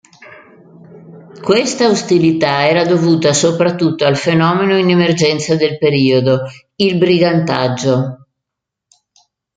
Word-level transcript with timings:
Questa 1.43 1.87
ostilità 1.87 2.67
era 2.67 2.83
dovuta 2.87 3.33
soprattutto 3.33 4.03
al 4.03 4.17
fenomeno 4.17 4.75
in 4.75 4.89
emergenza 4.89 5.55
del 5.55 5.77
periodo, 5.77 6.39
il 6.77 6.97
"brigantaggio". 6.97 8.25